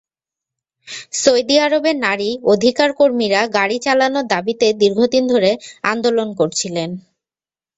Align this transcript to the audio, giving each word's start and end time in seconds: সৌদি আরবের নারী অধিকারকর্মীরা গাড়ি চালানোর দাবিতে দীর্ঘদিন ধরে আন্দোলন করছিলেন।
সৌদি 1.15 1.55
আরবের 1.59 1.97
নারী 2.05 2.29
অধিকারকর্মীরা 2.53 3.41
গাড়ি 3.57 3.77
চালানোর 3.85 4.25
দাবিতে 4.33 4.67
দীর্ঘদিন 4.81 5.23
ধরে 5.33 5.51
আন্দোলন 5.83 6.29
করছিলেন। 6.39 6.89